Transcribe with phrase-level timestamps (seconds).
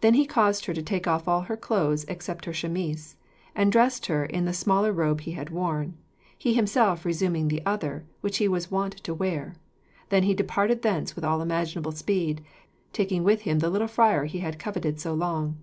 [0.00, 3.14] Then he caused her to take off all her clothes except her chemise,
[3.54, 5.96] and dressed her in the smaller robe he had worn,
[6.36, 9.54] he himself resuming the other, which he was wont to wear;
[10.08, 12.42] then he departed thence with all imaginable speed,
[12.92, 15.58] taking with him the little friar he had coveted so long.